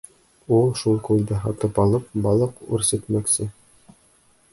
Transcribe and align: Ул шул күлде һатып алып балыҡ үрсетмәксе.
Ул 0.59 0.71
шул 0.83 0.95
күлде 1.09 1.37
һатып 1.43 1.77
алып 1.83 2.07
балыҡ 2.23 2.65
үрсетмәксе. 2.79 3.47